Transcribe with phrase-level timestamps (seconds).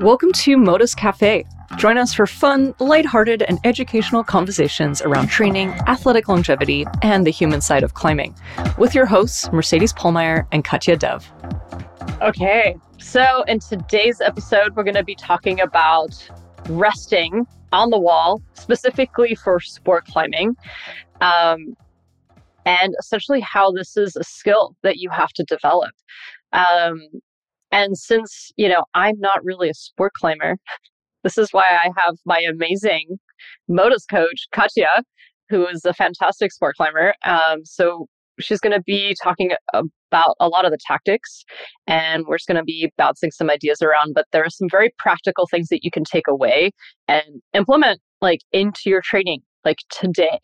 [0.00, 1.44] Welcome to Modus Cafe.
[1.76, 7.60] Join us for fun, lighthearted, and educational conversations around training, athletic longevity, and the human
[7.60, 8.32] side of climbing,
[8.78, 11.28] with your hosts, Mercedes Pollmeier and Katja Dev.
[12.22, 16.30] Okay, so in today's episode, we're going to be talking about
[16.68, 20.56] resting on the wall, specifically for sport climbing,
[21.22, 21.76] um,
[22.64, 25.90] and essentially how this is a skill that you have to develop.
[26.52, 27.00] Um,
[27.72, 30.56] and since, you know, I'm not really a sport climber,
[31.24, 33.18] this is why I have my amazing
[33.68, 35.02] Modus coach, Katja,
[35.48, 37.14] who is a fantastic sport climber.
[37.24, 38.06] Um, so
[38.40, 41.44] she's going to be talking about a lot of the tactics
[41.86, 44.92] and we're just going to be bouncing some ideas around but there are some very
[44.98, 46.70] practical things that you can take away
[47.08, 50.38] and implement like into your training like today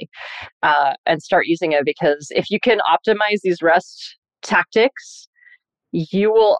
[0.62, 5.28] uh, and start using it because if you can optimize these rest tactics
[5.92, 6.58] you will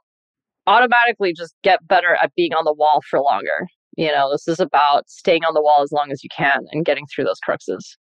[0.66, 4.60] automatically just get better at being on the wall for longer you know this is
[4.60, 7.96] about staying on the wall as long as you can and getting through those cruxes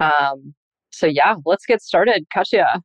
[0.00, 0.54] um,
[0.94, 2.26] so yeah, let's get started.
[2.32, 2.80] Katja.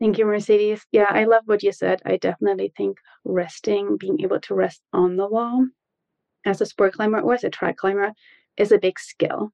[0.00, 0.86] Thank you, Mercedes.
[0.92, 2.00] Yeah, I love what you said.
[2.06, 5.66] I definitely think resting, being able to rest on the wall
[6.46, 8.12] as a sport climber or as a trad climber
[8.56, 9.50] is a big skill.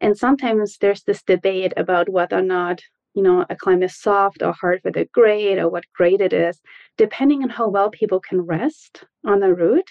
[0.00, 2.82] And sometimes there's this debate about whether or not,
[3.14, 6.32] you know, a climb is soft or hard for the grade or what grade it
[6.32, 6.60] is,
[6.96, 9.90] depending on how well people can rest on a route.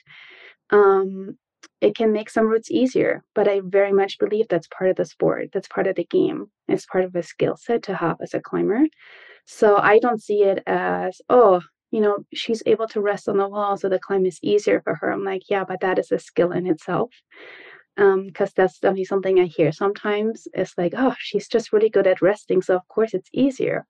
[0.69, 1.37] Um,
[1.81, 5.05] it can make some routes easier, but I very much believe that's part of the
[5.05, 5.49] sport.
[5.53, 6.47] That's part of the game.
[6.67, 8.85] It's part of a skill set to have as a climber.
[9.45, 13.47] So I don't see it as, oh, you know, she's able to rest on the
[13.47, 15.11] wall, so the climb is easier for her.
[15.11, 17.11] I'm like, yeah, but that is a skill in itself.
[17.97, 20.47] Because um, that's definitely something I hear sometimes.
[20.53, 23.85] It's like, oh, she's just really good at resting, so of course it's easier.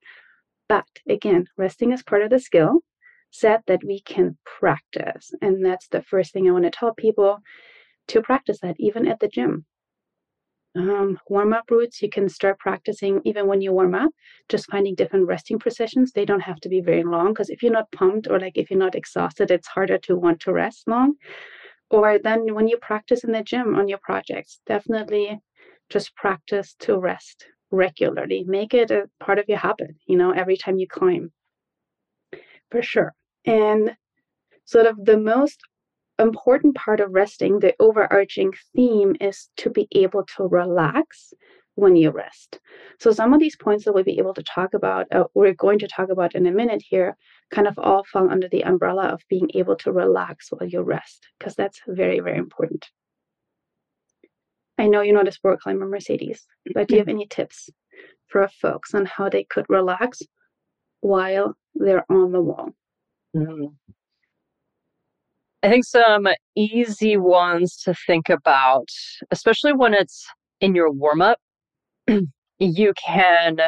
[0.68, 2.80] But again, resting is part of the skill
[3.30, 5.32] set that we can practice.
[5.42, 7.40] And that's the first thing I want to tell people
[8.08, 9.66] to practice that, even at the gym.
[10.74, 14.12] Um, warm up routes, you can start practicing even when you warm up,
[14.48, 16.12] just finding different resting positions.
[16.12, 18.70] They don't have to be very long because if you're not pumped or like if
[18.70, 21.14] you're not exhausted, it's harder to want to rest long.
[21.90, 25.40] Or then when you practice in the gym on your projects, definitely
[25.88, 28.44] just practice to rest regularly.
[28.46, 31.32] Make it a part of your habit, you know, every time you climb.
[32.70, 33.14] For sure.
[33.46, 33.96] And
[34.64, 35.60] sort of the most
[36.18, 41.32] important part of resting, the overarching theme is to be able to relax
[41.78, 42.58] when you rest.
[42.98, 45.78] So, some of these points that we'll be able to talk about, uh, we're going
[45.78, 47.16] to talk about in a minute here,
[47.52, 51.28] kind of all fall under the umbrella of being able to relax while you rest,
[51.38, 52.86] because that's very, very important.
[54.76, 57.70] I know you're not a sport climber, Mercedes, but do you have any tips
[58.26, 60.20] for folks on how they could relax
[61.00, 62.70] while they're on the wall?
[63.36, 63.74] Mm.
[65.62, 68.88] I think some easy ones to think about,
[69.30, 70.26] especially when it's
[70.60, 71.38] in your warm up,
[72.58, 73.58] you can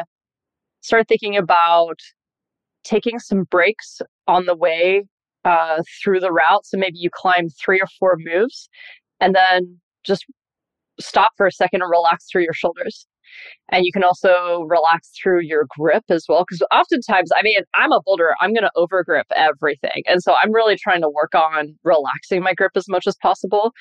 [0.81, 1.99] start thinking about
[2.83, 5.03] taking some breaks on the way
[5.45, 6.65] uh, through the route.
[6.65, 8.69] So maybe you climb three or four moves
[9.19, 10.25] and then just
[10.99, 13.07] stop for a second and relax through your shoulders.
[13.69, 16.43] And you can also relax through your grip as well.
[16.43, 20.03] Because oftentimes, I mean, I'm a boulder, I'm going to overgrip everything.
[20.05, 23.71] And so I'm really trying to work on relaxing my grip as much as possible.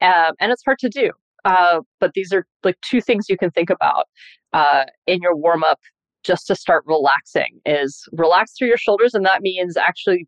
[0.00, 1.10] Um, and it's hard to do.
[1.46, 4.06] Uh, but these are like two things you can think about
[4.52, 5.78] uh, in your warm up
[6.24, 9.14] just to start relaxing is relax through your shoulders.
[9.14, 10.26] And that means actually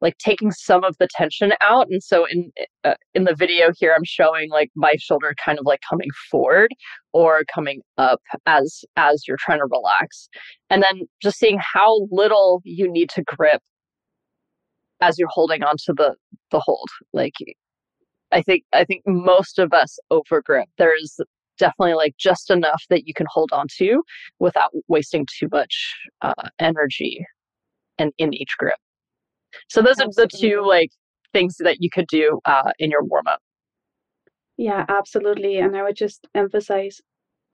[0.00, 2.50] like taking some of the tension out and so in
[2.84, 6.70] uh, in the video here i'm showing like my shoulder kind of like coming forward
[7.12, 10.30] or coming up as as you're trying to relax
[10.70, 13.60] and then just seeing how little you need to grip
[15.02, 16.14] as you're holding onto the
[16.50, 17.34] the hold like
[18.32, 21.18] i think i think most of us over grip there's
[21.58, 24.02] definitely like just enough that you can hold on to
[24.38, 27.24] without wasting too much uh, energy
[27.98, 28.78] and in each grip
[29.68, 30.22] so those absolutely.
[30.22, 30.90] are the two like
[31.32, 33.40] things that you could do uh, in your warm up.
[34.56, 35.58] Yeah, absolutely.
[35.58, 37.00] And I would just emphasize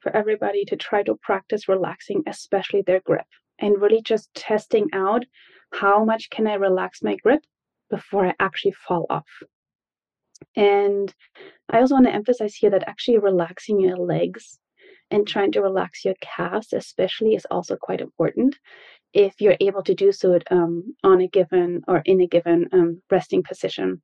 [0.01, 3.27] for everybody to try to practice relaxing, especially their grip,
[3.59, 5.25] and really just testing out
[5.73, 7.45] how much can I relax my grip
[7.91, 9.27] before I actually fall off.
[10.57, 11.13] And
[11.71, 14.59] I also want to emphasize here that actually relaxing your legs
[15.11, 18.57] and trying to relax your calves, especially, is also quite important
[19.13, 23.01] if you're able to do so um, on a given or in a given um,
[23.11, 24.03] resting position.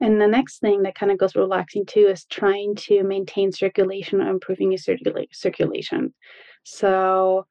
[0.00, 4.20] And the next thing that kind of goes relaxing too is trying to maintain circulation
[4.22, 6.14] or improving your circula- circulation.
[6.64, 7.46] So,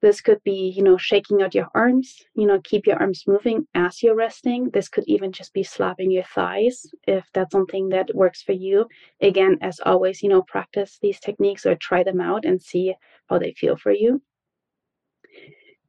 [0.00, 3.66] This could be, you know, shaking out your arms, you know, keep your arms moving
[3.74, 4.70] as you're resting.
[4.70, 8.86] This could even just be slapping your thighs if that's something that works for you.
[9.20, 12.94] Again, as always, you know, practice these techniques or try them out and see
[13.28, 14.22] how they feel for you.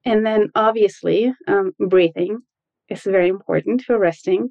[0.06, 2.42] And then obviously, um, breathing
[2.90, 4.50] is very important for resting.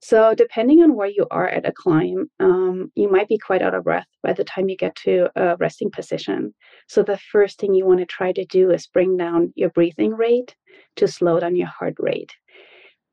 [0.00, 3.74] So, depending on where you are at a climb, um, you might be quite out
[3.74, 6.54] of breath by the time you get to a resting position.
[6.88, 10.12] So, the first thing you want to try to do is bring down your breathing
[10.12, 10.54] rate
[10.96, 12.32] to slow down your heart rate.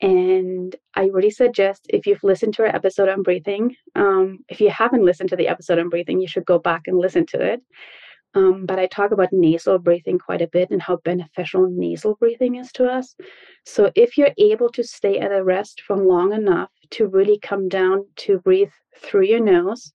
[0.02, 4.70] And I really suggest if you've listened to our episode on breathing, um, if you
[4.70, 7.62] haven't listened to the episode on breathing, you should go back and listen to it.
[8.36, 12.56] Um, but I talk about nasal breathing quite a bit and how beneficial nasal breathing
[12.56, 13.16] is to us.
[13.66, 17.68] So if you're able to stay at a rest for long enough to really come
[17.68, 19.94] down to breathe through your nose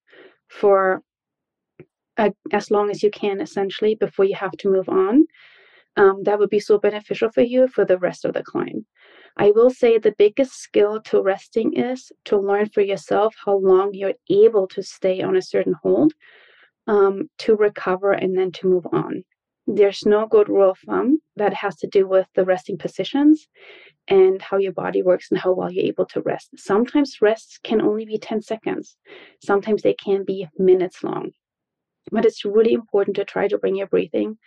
[0.48, 1.02] for
[2.16, 5.24] a, as long as you can, essentially, before you have to move on,
[5.96, 8.86] um, that would be so beneficial for you for the rest of the climb.
[9.36, 13.94] I will say the biggest skill to resting is to learn for yourself how long
[13.94, 16.12] you're able to stay on a certain hold
[16.86, 19.24] um, to recover and then to move on.
[19.66, 23.46] There's no good rule of thumb that has to do with the resting positions
[24.08, 26.50] and how your body works and how well you're able to rest.
[26.56, 28.96] Sometimes rests can only be 10 seconds,
[29.42, 31.30] sometimes they can be minutes long.
[32.10, 34.38] But it's really important to try to bring your breathing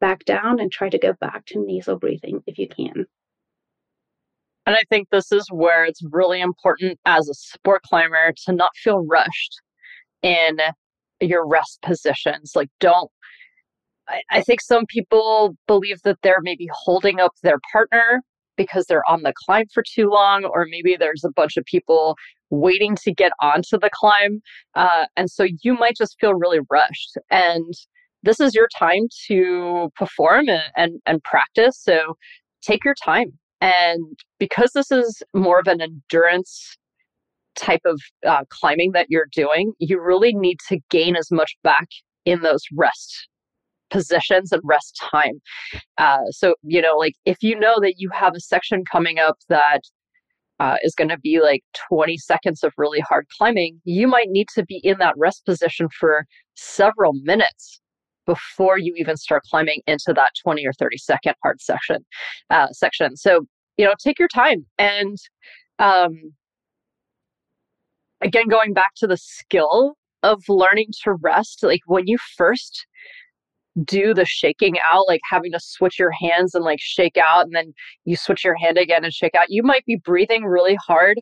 [0.00, 3.06] back down and try to go back to nasal breathing if you can.
[4.64, 8.70] And I think this is where it's really important as a sport climber to not
[8.76, 9.60] feel rushed
[10.22, 10.58] in
[11.22, 12.52] your rest positions.
[12.54, 13.10] Like, don't.
[14.08, 18.22] I, I think some people believe that they're maybe holding up their partner
[18.56, 22.16] because they're on the climb for too long, or maybe there's a bunch of people
[22.50, 24.42] waiting to get onto the climb.
[24.74, 27.16] Uh, and so you might just feel really rushed.
[27.30, 27.72] And
[28.22, 31.78] this is your time to perform and, and, and practice.
[31.80, 32.16] So
[32.60, 33.32] take your time.
[33.60, 36.76] And because this is more of an endurance
[37.56, 41.88] type of uh, climbing that you're doing, you really need to gain as much back
[42.24, 43.28] in those rest
[43.90, 45.40] positions and rest time.
[45.98, 49.36] Uh, so, you know, like if you know that you have a section coming up
[49.48, 49.82] that
[50.60, 54.48] uh, is going to be like 20 seconds of really hard climbing, you might need
[54.54, 57.80] to be in that rest position for several minutes
[58.26, 62.04] before you even start climbing into that 20 or 30 second hard section
[62.50, 63.16] uh, section.
[63.16, 63.46] So,
[63.76, 65.18] you know, take your time and
[65.78, 66.32] um,
[68.22, 72.86] again, going back to the skill of learning to rest, like when you first
[73.84, 77.54] do the shaking out, like having to switch your hands and like shake out, and
[77.54, 77.72] then
[78.04, 81.18] you switch your hand again and shake out, you might be breathing really hard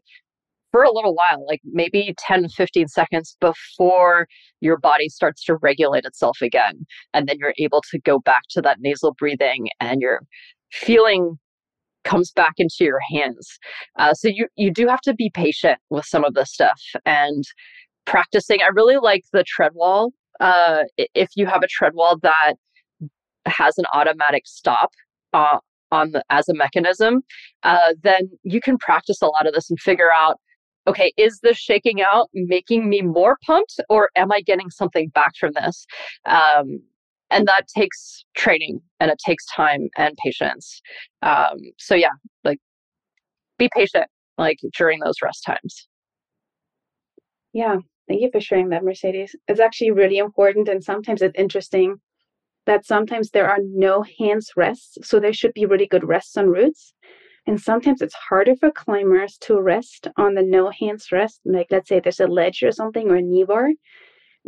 [0.72, 4.28] for a little while, like maybe 10, 15 seconds before
[4.60, 6.86] your body starts to regulate itself again.
[7.12, 10.22] And then you're able to go back to that nasal breathing and you're
[10.70, 11.38] feeling
[12.04, 13.58] comes back into your hands.
[13.98, 17.44] Uh, so you you do have to be patient with some of this stuff and
[18.06, 18.60] practicing.
[18.62, 20.12] I really like the tread wall.
[20.40, 22.54] Uh, if you have a tread wall that
[23.46, 24.90] has an automatic stop
[25.32, 25.58] uh,
[25.92, 27.20] on the, as a mechanism,
[27.62, 30.38] uh, then you can practice a lot of this and figure out.
[30.86, 35.32] Okay, is this shaking out making me more pumped, or am I getting something back
[35.38, 35.86] from this?
[36.24, 36.80] Um,
[37.30, 40.80] and that takes training and it takes time and patience.
[41.22, 42.10] Um, so yeah
[42.44, 42.58] like
[43.58, 44.06] be patient
[44.38, 45.88] like during those rest times.
[47.52, 47.76] Yeah
[48.08, 49.36] thank you for sharing that mercedes.
[49.48, 51.96] It's actually really important and sometimes it's interesting
[52.66, 56.48] that sometimes there are no hands rests so there should be really good rests on
[56.48, 56.94] routes.
[57.46, 61.88] And sometimes it's harder for climbers to rest on the no hands rest like let's
[61.88, 63.70] say there's a ledge or something or a knee bar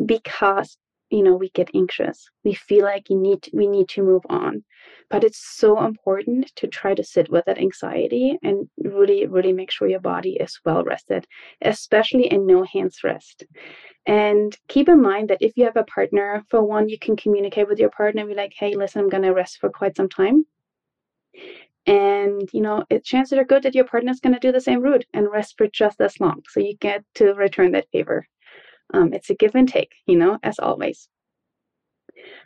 [0.07, 0.77] because
[1.13, 2.29] you know we get anxious.
[2.43, 4.65] We feel like you need to, we need to move on.
[5.11, 9.71] But it's so important to try to sit with that anxiety and really really make
[9.71, 11.27] sure your body is well rested
[11.61, 13.45] especially in no hands rest.
[14.07, 17.69] And keep in mind that if you have a partner for one you can communicate
[17.69, 20.09] with your partner and be like hey listen i'm going to rest for quite some
[20.09, 20.47] time.
[21.87, 24.61] And you know it chances are good that your partner is going to do the
[24.61, 26.43] same route and rest for just as long.
[26.49, 28.27] So you get to return that favor
[28.93, 31.09] um, it's a give and take, you know, as always.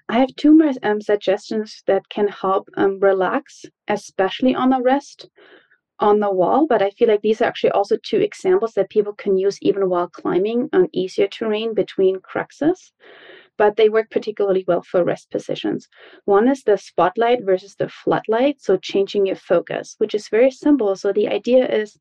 [0.09, 5.29] I have two more um, suggestions that can help um, relax, especially on the rest
[5.99, 6.67] on the wall.
[6.69, 9.88] But I feel like these are actually also two examples that people can use even
[9.88, 12.93] while climbing on easier terrain between cruxes.
[13.59, 15.88] But they work particularly well for rest positions.
[16.26, 20.95] One is the spotlight versus the floodlight, so changing your focus, which is very simple.
[20.95, 21.99] So the idea is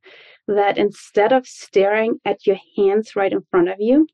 [0.48, 4.06] that instead of staring at your hands right in front of you,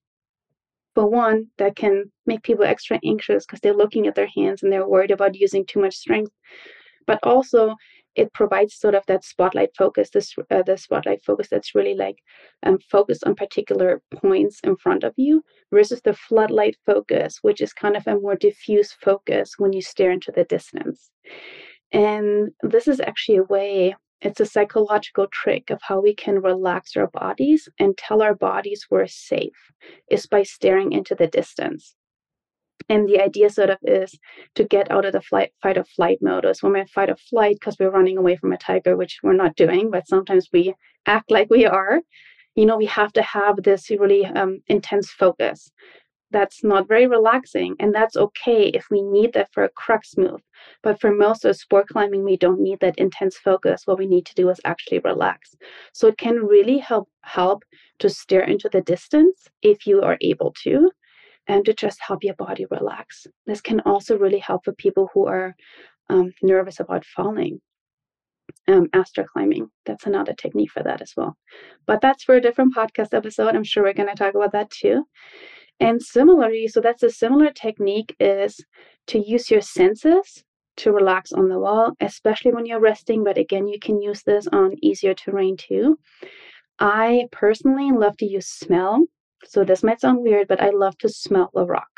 [0.96, 4.72] for one, that can make people extra anxious because they're looking at their hands and
[4.72, 6.32] they're worried about using too much strength.
[7.08, 7.76] But also,
[8.16, 12.18] it provides sort of that spotlight focus, this uh, the spotlight focus that's really like
[12.64, 17.74] um, focused on particular points in front of you, versus the floodlight focus, which is
[17.74, 21.10] kind of a more diffuse focus when you stare into the distance.
[21.94, 26.96] And this is actually a way it's a psychological trick of how we can relax
[26.96, 29.72] our bodies and tell our bodies we're safe
[30.10, 31.96] is by staring into the distance.
[32.90, 34.18] And the idea sort of is
[34.56, 36.44] to get out of the flight, fight or flight mode.
[36.44, 36.64] modus.
[36.64, 39.56] When we fight or flight, because we're running away from a tiger, which we're not
[39.56, 40.74] doing, but sometimes we
[41.06, 42.02] act like we are,
[42.56, 45.72] you know, we have to have this really um, intense focus
[46.32, 50.42] that's not very relaxing and that's okay if we need that for a crux move
[50.84, 54.26] but for most of sport climbing we don't need that intense focus what we need
[54.26, 55.56] to do is actually relax
[55.94, 57.64] so it can really help help
[58.00, 60.90] to stare into the distance if you are able to
[61.48, 65.28] and to just help your body relax this can also really help for people who
[65.28, 65.56] are
[66.10, 67.60] um, nervous about falling
[68.68, 69.70] um, astro climbing.
[69.86, 71.38] That's another technique for that as well.
[71.88, 73.56] But that's for a different podcast episode.
[73.56, 75.06] I'm sure we're going to talk about that too.
[75.82, 78.64] And similarly, so that's a similar technique is
[79.08, 80.44] to use your senses
[80.78, 83.24] to relax on the wall, especially when you're resting.
[83.24, 85.98] But again, you can use this on easier terrain too.
[86.80, 89.06] I personally love to use smell.
[89.44, 91.90] So this might sound weird, but I love to smell the rock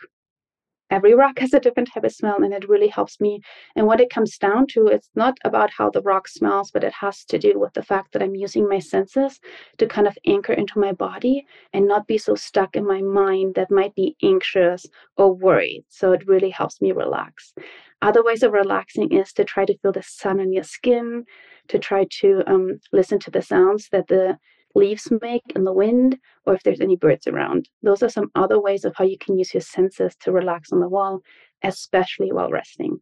[0.89, 3.41] every rock has a different type of smell and it really helps me.
[3.75, 6.93] And what it comes down to it's not about how the rock smells but it
[6.93, 9.39] has to do with the fact that i'm using my senses
[9.77, 13.55] to kind of anchor into my body and not be so stuck in my mind
[13.55, 14.85] that might be anxious
[15.17, 15.85] or worried.
[15.89, 17.53] So it really helps me relax.
[18.01, 21.25] Other ways of relaxing is to try to feel the sun on your skin
[21.69, 24.37] to try to um, listen to the sounds that the
[24.75, 27.69] leaves make in the wind or if there's any birds around.
[27.81, 30.79] Those are some other ways of how you can use your senses to relax on
[30.79, 31.21] the wall,
[31.63, 32.97] especially while resting.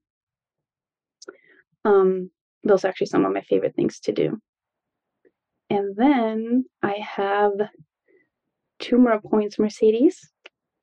[1.85, 2.29] Um,
[2.63, 4.39] those are actually some of my favorite things to do.
[5.69, 7.53] And then I have
[8.79, 10.19] two more points, Mercedes.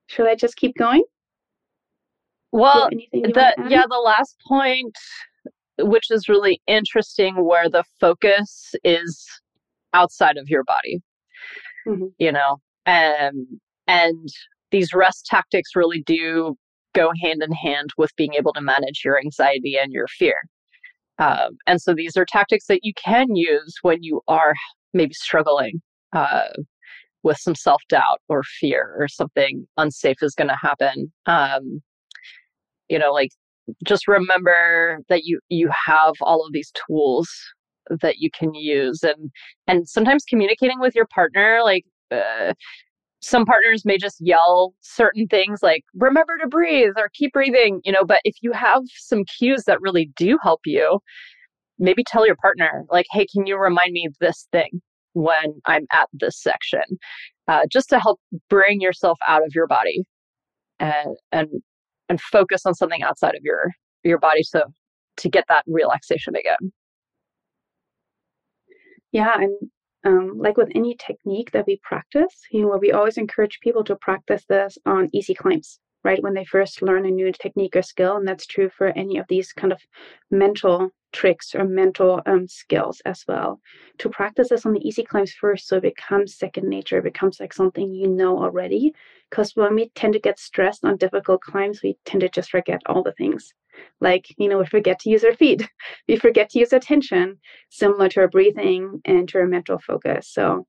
[0.06, 1.04] Should I just keep going?
[2.50, 4.96] Well, the, yeah, the last point,
[5.78, 9.28] which is really interesting, where the focus is
[9.94, 11.00] outside of your body
[11.86, 12.06] mm-hmm.
[12.18, 14.28] you know um, and
[14.70, 16.56] these rest tactics really do
[16.94, 20.36] go hand in hand with being able to manage your anxiety and your fear
[21.18, 24.54] um, and so these are tactics that you can use when you are
[24.94, 25.80] maybe struggling
[26.12, 26.48] uh,
[27.22, 31.12] with some self doubt or fear or something unsafe is going to happen.
[31.26, 31.82] Um,
[32.88, 33.30] you know, like
[33.84, 37.28] just remember that you you have all of these tools
[38.00, 39.30] that you can use and
[39.66, 42.52] and sometimes communicating with your partner like uh,
[43.20, 47.92] some partners may just yell certain things like remember to breathe or keep breathing you
[47.92, 51.00] know but if you have some cues that really do help you
[51.78, 54.80] maybe tell your partner like hey can you remind me of this thing
[55.14, 56.82] when i'm at this section?
[57.48, 60.04] Uh, just to help bring yourself out of your body
[60.78, 61.48] and and
[62.08, 63.70] and focus on something outside of your
[64.04, 64.62] your body so
[65.16, 66.72] to get that relaxation again
[69.12, 69.56] yeah, and
[70.04, 73.96] um, like with any technique that we practice, you know, we always encourage people to
[73.96, 76.22] practice this on easy climbs, right?
[76.22, 79.26] When they first learn a new technique or skill, and that's true for any of
[79.28, 79.80] these kind of
[80.30, 83.60] mental tricks or mental um, skills as well.
[83.98, 87.40] To practice this on the easy climbs first, so it becomes second nature, it becomes
[87.40, 88.94] like something you know already.
[89.30, 92.82] Because when we tend to get stressed on difficult climbs, we tend to just forget
[92.86, 93.54] all the things
[94.00, 95.68] like, you know, we forget to use our feet,
[96.08, 97.38] we forget to use attention,
[97.70, 100.28] similar to our breathing and to our mental focus.
[100.28, 100.66] So,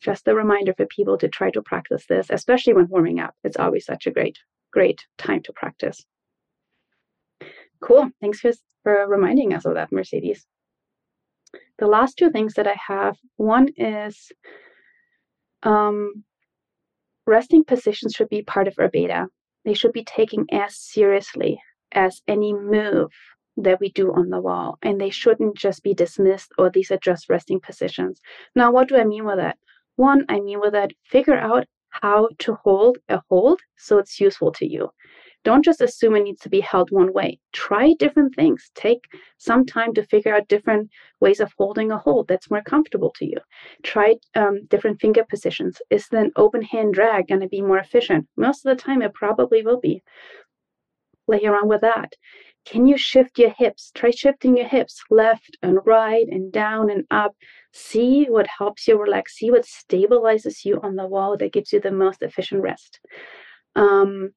[0.00, 3.34] just a reminder for people to try to practice this, especially when warming up.
[3.44, 4.38] It's always such a great,
[4.72, 6.04] great time to practice.
[7.80, 8.10] Cool.
[8.20, 10.46] Thanks for, for reminding us of that, Mercedes.
[11.78, 14.32] The last two things that I have one is
[15.62, 16.24] um,
[17.26, 19.26] resting positions should be part of our beta.
[19.64, 21.60] They should be taken as seriously
[21.92, 23.10] as any move
[23.56, 26.98] that we do on the wall, and they shouldn't just be dismissed or these are
[26.98, 28.20] just resting positions.
[28.54, 29.58] Now, what do I mean with that?
[29.96, 34.52] One, I mean with that, figure out how to hold a hold so it's useful
[34.52, 34.90] to you.
[35.44, 37.38] Don't just assume it needs to be held one way.
[37.52, 38.70] Try different things.
[38.74, 39.04] Take
[39.38, 43.24] some time to figure out different ways of holding a hold that's more comfortable to
[43.24, 43.38] you.
[43.84, 45.80] Try um, different finger positions.
[45.88, 48.26] Is the open hand drag going to be more efficient?
[48.36, 50.02] Most of the time, it probably will be
[51.26, 52.12] play around with that.
[52.64, 53.92] Can you shift your hips?
[53.94, 57.36] Try shifting your hips left and right and down and up.
[57.78, 59.36] See what helps you relax.
[59.36, 63.00] See what stabilizes you on the wall that gives you the most efficient rest.
[63.74, 64.30] Um,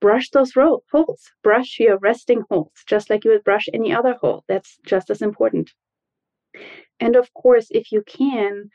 [0.00, 1.30] brush those ro- holes.
[1.42, 4.44] Brush your resting holes, just like you would brush any other hole.
[4.48, 5.70] That's just as important.
[6.98, 8.70] And of course, if you can,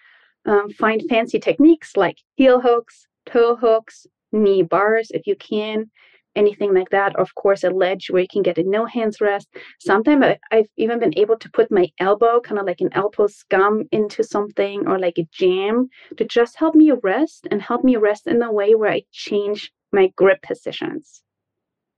[0.46, 5.90] um, find fancy techniques like heel hooks, toe hooks, knee bars, if you can,
[6.36, 7.16] anything like that.
[7.16, 9.48] Of course, a ledge where you can get a no hands rest.
[9.80, 13.84] Sometimes I've even been able to put my elbow, kind of like an elbow scum,
[13.92, 15.88] into something or like a jam
[16.18, 19.72] to just help me rest and help me rest in a way where I change
[19.92, 21.24] my grip positions.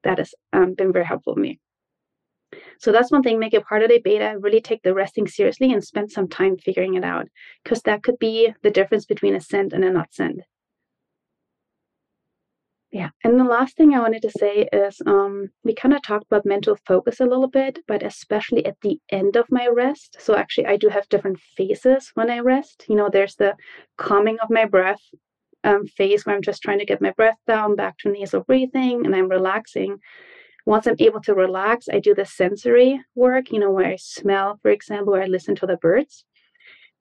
[0.04, 1.60] That has um, been very helpful for me.
[2.80, 5.72] So that's one thing, make it part of the beta, really take the resting seriously
[5.74, 7.28] and spend some time figuring it out
[7.64, 10.44] because that could be the difference between a send and a not send.
[12.98, 13.10] Yeah.
[13.24, 16.48] And the last thing I wanted to say is um, we kind of talked about
[16.48, 20.18] mental focus a little bit, but especially at the end of my rest.
[20.20, 22.86] So actually, I do have different phases when I rest.
[22.90, 23.54] You know, there's the
[24.00, 25.04] calming of my breath
[25.64, 29.06] um, phase where I'm just trying to get my breath down back to nasal breathing
[29.06, 30.00] and I'm relaxing.
[30.66, 34.58] Once I'm able to relax, I do the sensory work, you know, where I smell,
[34.64, 36.26] for example, where I listen to the birds.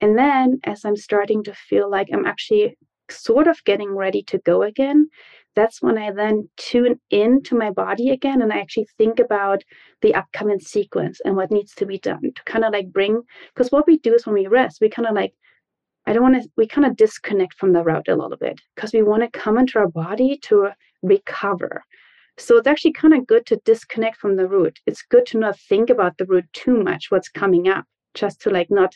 [0.03, 2.77] And then as I'm starting to feel like I'm actually
[3.11, 5.09] sort of getting ready to go again,
[5.57, 9.63] that's when I then tune into my body again and I actually think about
[10.03, 13.23] the upcoming sequence and what needs to be done to kind of like bring,
[13.55, 15.33] because what we do is when we rest, we kind of like,
[16.07, 18.93] I don't want to, we kind of disconnect from the route a little bit because
[18.93, 20.69] we want to come into our body to
[21.03, 21.83] recover.
[22.39, 24.79] So it's actually kind of good to disconnect from the route.
[24.87, 28.51] It's good to not think about the route too much, what's coming up, just to
[28.51, 28.95] like not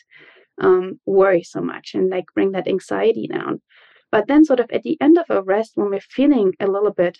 [0.61, 3.61] um, worry so much and like bring that anxiety down.
[4.11, 6.91] But then, sort of at the end of a rest, when we're feeling a little
[6.91, 7.17] bit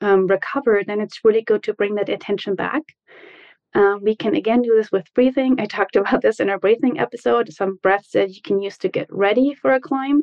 [0.00, 2.82] um, recovered, then it's really good to bring that attention back.
[3.74, 5.56] Um, we can again do this with breathing.
[5.60, 7.52] I talked about this in our breathing episode.
[7.52, 10.22] Some breaths that you can use to get ready for a climb.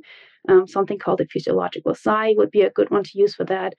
[0.50, 3.74] Um, something called a physiological sigh would be a good one to use for that.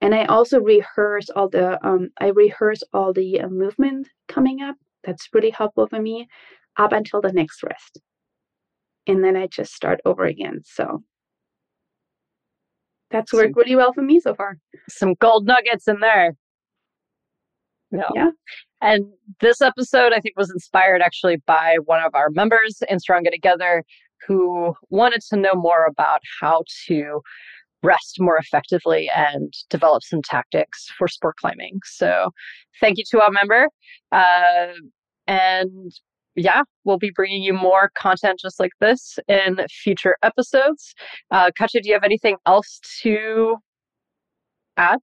[0.00, 4.76] And I also rehearse all the um, I rehearse all the uh, movement coming up.
[5.04, 6.28] That's really helpful for me
[6.76, 8.00] up until the next rest,
[9.06, 10.60] and then I just start over again.
[10.64, 11.02] So
[13.10, 14.58] that's worked really well for me so far.
[14.88, 16.34] Some gold nuggets in there.
[17.90, 18.06] No.
[18.14, 18.30] Yeah.
[18.80, 19.06] And
[19.40, 23.82] this episode, I think, was inspired actually by one of our members in Stronger Together
[24.26, 27.20] who wanted to know more about how to
[27.82, 31.78] rest more effectively and develop some tactics for sport climbing.
[31.84, 32.30] So,
[32.80, 33.68] thank you to our member.
[34.12, 34.72] Uh,
[35.26, 35.92] and
[36.34, 40.94] yeah, we'll be bringing you more content just like this in future episodes.
[41.30, 43.56] Uh, Katja, do you have anything else to
[44.76, 44.98] add?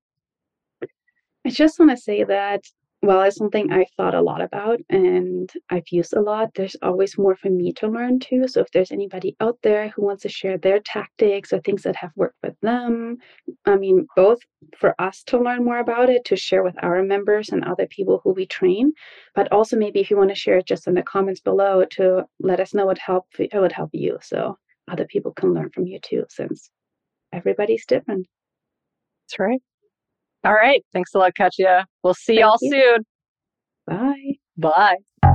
[1.45, 2.63] I just want to say that
[3.05, 6.53] well, it's something I've thought a lot about and I've used a lot.
[6.55, 8.47] There's always more for me to learn too.
[8.47, 11.95] So if there's anybody out there who wants to share their tactics or things that
[11.95, 13.17] have worked with them,
[13.65, 14.39] I mean, both
[14.77, 18.21] for us to learn more about it, to share with our members and other people
[18.23, 18.93] who we train,
[19.35, 22.25] but also maybe if you want to share it just in the comments below to
[22.39, 24.17] let us know what help it would help you.
[24.21, 26.69] So other people can learn from you too, since
[27.33, 28.27] everybody's different.
[29.27, 29.61] That's right.
[30.45, 30.85] All right.
[30.93, 31.85] Thanks a lot, Katja.
[32.03, 32.71] We'll see Thank y'all you.
[32.71, 33.05] soon.
[34.57, 34.97] Bye.
[35.23, 35.31] Bye.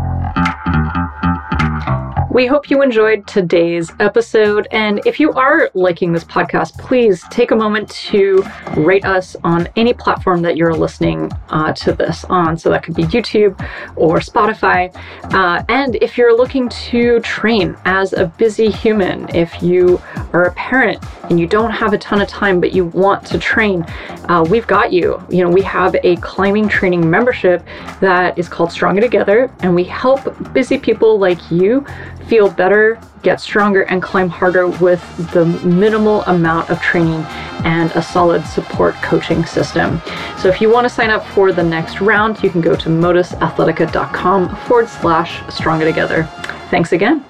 [2.32, 4.68] We hope you enjoyed today's episode.
[4.70, 8.44] And if you are liking this podcast, please take a moment to
[8.76, 12.56] rate us on any platform that you're listening uh, to this on.
[12.56, 13.58] So that could be YouTube
[13.96, 14.94] or Spotify.
[15.34, 20.00] Uh, and if you're looking to train as a busy human, if you
[20.32, 23.40] are a parent and you don't have a ton of time, but you want to
[23.40, 23.82] train,
[24.28, 25.20] uh, we've got you.
[25.30, 27.66] You know, we have a climbing training membership
[28.00, 31.84] that is called Stronger Together, and we help busy people like you
[32.30, 37.24] feel better, get stronger, and climb harder with the minimal amount of training
[37.64, 40.00] and a solid support coaching system.
[40.38, 42.88] So if you want to sign up for the next round, you can go to
[42.88, 46.22] modusathletica.com forward slash stronger together.
[46.70, 47.24] Thanks again.